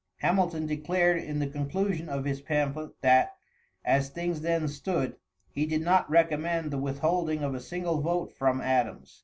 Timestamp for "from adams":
8.35-9.19